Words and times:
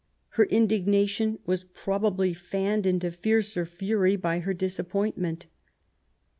Her 0.29 0.45
indignation 0.45 1.37
was 1.45 1.63
probably 1.63 2.33
fanned 2.33 2.87
into 2.87 3.11
fiercer 3.11 3.67
fury 3.67 4.15
by 4.15 4.39
her 4.39 4.51
disappointment. 4.55 5.45